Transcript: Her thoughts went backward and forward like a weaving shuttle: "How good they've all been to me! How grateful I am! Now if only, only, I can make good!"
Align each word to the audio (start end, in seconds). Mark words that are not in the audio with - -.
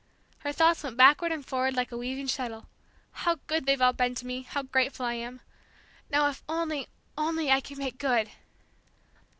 Her 0.39 0.51
thoughts 0.51 0.81
went 0.81 0.97
backward 0.97 1.31
and 1.31 1.45
forward 1.45 1.75
like 1.75 1.91
a 1.91 1.95
weaving 1.97 2.25
shuttle: 2.25 2.65
"How 3.11 3.35
good 3.45 3.67
they've 3.67 3.79
all 3.83 3.93
been 3.93 4.15
to 4.15 4.25
me! 4.25 4.41
How 4.41 4.63
grateful 4.63 5.05
I 5.05 5.13
am! 5.13 5.41
Now 6.09 6.27
if 6.27 6.41
only, 6.49 6.87
only, 7.19 7.51
I 7.51 7.61
can 7.61 7.77
make 7.77 7.99
good!" 7.99 8.27